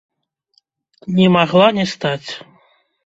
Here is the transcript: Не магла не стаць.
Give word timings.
Не 1.19 1.27
магла 1.35 1.67
не 1.79 1.85
стаць. 1.93 2.29